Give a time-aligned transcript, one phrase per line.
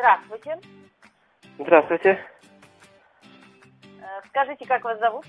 [0.00, 0.56] Здравствуйте.
[1.58, 2.18] Здравствуйте.
[4.00, 5.26] Э, Скажите, как вас зовут?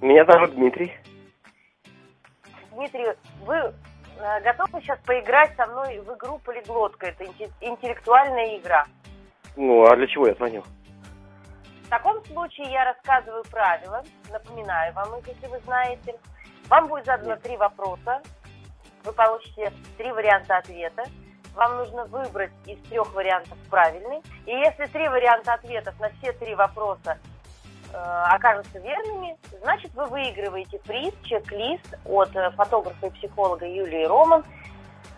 [0.00, 0.92] Меня зовут Дмитрий.
[2.72, 7.06] Дмитрий, вы э, готовы сейчас поиграть со мной в игру «Полиглотка»?
[7.06, 8.86] Это инте- интеллектуальная игра.
[9.56, 10.64] Ну, а для чего я звонил?
[11.84, 16.18] В таком случае я рассказываю правила, напоминаю вам их, если вы знаете.
[16.68, 18.20] Вам будет задано три вопроса.
[19.04, 21.04] Вы получите три варианта ответа.
[21.54, 24.22] Вам нужно выбрать из трех вариантов правильный.
[24.46, 27.18] И если три варианта ответов на все три вопроса
[27.92, 34.44] э, окажутся верными, значит вы выигрываете приз, чек-лист от э, фотографа и психолога Юлии Роман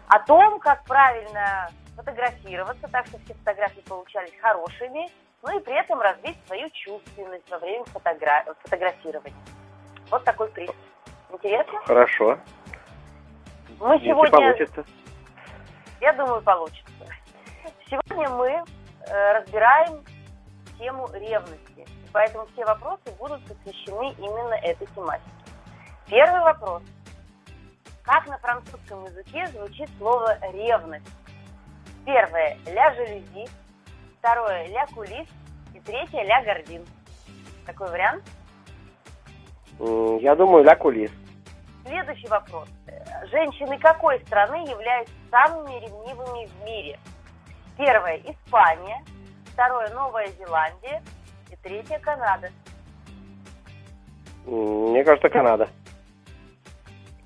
[0.09, 5.11] о том, как правильно фотографироваться, так что все фотографии получались хорошими,
[5.43, 9.37] ну и при этом развить свою чувственность во время фотогра- фотографирования.
[10.11, 10.71] Вот такой приз.
[11.31, 11.81] Интересно?
[11.85, 12.39] Хорошо.
[13.81, 14.85] Мы Если сегодня, получится.
[16.05, 16.85] Я думаю, получится.
[17.89, 20.05] Сегодня мы э, разбираем
[20.79, 25.31] тему ревности, поэтому все вопросы будут посвящены именно этой тематике.
[26.07, 26.83] Первый вопрос.
[28.03, 31.11] Как на французском языке звучит слово ревность?
[32.05, 33.49] Первое– ля жалюзи,
[34.19, 35.27] второе– ля кулис
[35.73, 36.85] и третье– ля гордин.
[37.65, 38.25] Такой вариант.
[40.21, 41.11] Я думаю, ля кулис.
[41.87, 42.69] Следующий вопрос.
[43.31, 46.99] Женщины какой страны являются самыми ревнивыми в мире?
[47.77, 49.05] Первое– Испания,
[49.53, 51.03] второе– Новая Зеландия
[51.51, 52.51] и третье– Канада.
[54.47, 55.69] Мне кажется, Канада.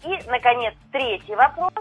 [0.05, 1.73] И, наконец, третий вопрос.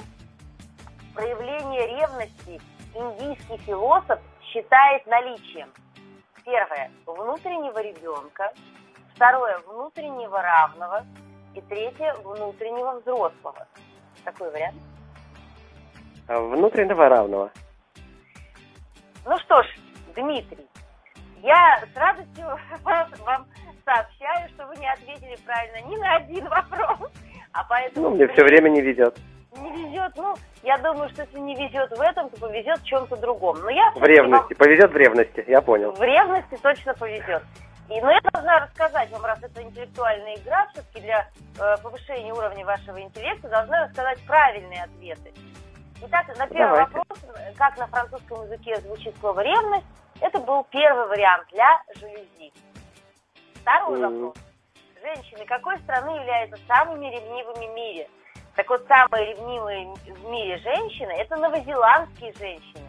[1.15, 2.61] Проявление ревности
[2.93, 5.69] индийский философ считает наличием.
[6.45, 8.53] Первое– внутреннего ребенка,
[9.15, 11.05] второе– внутреннего равного
[11.57, 13.67] и третье– внутреннего взрослого.
[14.23, 14.75] Такой вариант.
[16.27, 17.51] А Внутреннего равного.
[19.25, 19.67] Ну что ж,
[20.15, 20.67] Дмитрий,
[21.41, 22.45] я с радостью
[23.25, 23.45] вам
[23.85, 27.11] сообщаю, что вы не ответили правильно ни на один вопрос,
[27.53, 28.09] а поэтому...
[28.09, 29.17] Ну, мне все время не везет.
[29.57, 33.15] Не везет, ну, я думаю, что если не везет в этом, то повезет в чем-то
[33.17, 33.57] другом.
[33.61, 34.53] Но я В ревности.
[34.53, 35.91] Повезет в ревности, я понял.
[35.93, 37.43] в ревности точно повезет.
[37.89, 42.65] И, но я должна рассказать вам, раз это интеллектуальная игра, все-таки для э, повышения уровня
[42.65, 45.33] вашего интеллекта, должна рассказать правильные ответы.
[46.01, 46.97] Итак, на первый Давайте.
[46.97, 47.19] вопрос,
[47.57, 49.85] как на французском языке звучит слово ревность,
[50.19, 52.51] это был первый вариант для жалюзи.
[53.61, 54.25] Второй Мгм.
[54.25, 54.43] вопрос.
[55.01, 58.09] Женщины какой страны являются самыми ревнивыми в мире?
[58.55, 62.86] Так вот, самые ревнивые в мире женщины– это новозеландские женщины.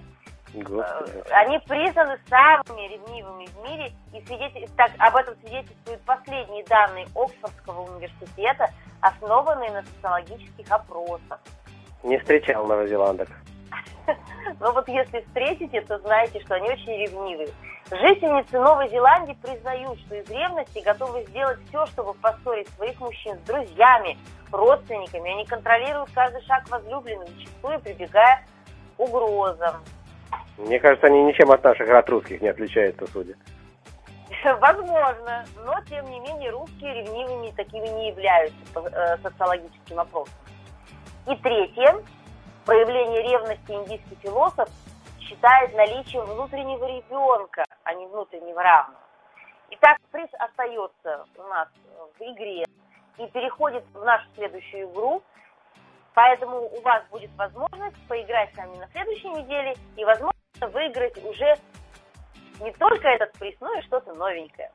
[0.54, 1.24] Господи.
[1.30, 7.82] Они признаны самыми ревнивыми в мире, и свидетель- так, об этом свидетельствуют последние данные Оксфордского
[7.82, 8.70] университета,
[9.00, 11.38] основанные на социологических опросах.
[12.02, 13.28] Не встречал новозеландок.
[14.60, 17.48] Но вот если встретите, то знаете, что они очень ревнивые.
[17.90, 23.46] Жительницы Новой Зеландии признают, что из ревности готовы сделать все, чтобы поссорить своих мужчин с
[23.46, 24.18] друзьями,
[24.52, 25.30] родственниками.
[25.32, 28.44] Они контролируют каждый шаг возлюбленных, зачастую прибегая
[28.96, 29.76] к угрозам.
[30.58, 33.34] Мне кажется, они ничем от наших от русских не отличаются, судя.
[34.60, 40.34] Возможно, но тем не менее русские ревнивыми такими не являются по э, социологическим опросам.
[41.26, 41.96] И третье,
[42.64, 44.68] проявление ревности индийский философ
[45.20, 49.00] считает наличием внутреннего ребенка, а не внутреннего равного.
[49.70, 51.68] Итак, приз остается у нас
[52.18, 52.64] в игре
[53.18, 55.22] и переходит в нашу следующую игру.
[56.14, 61.56] Поэтому у вас будет возможность поиграть с нами на следующей неделе и, возможно, выиграть уже
[62.60, 64.70] не только этот приз, но и что-то новенькое.